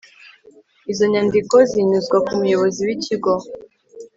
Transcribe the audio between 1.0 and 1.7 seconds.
nyandiko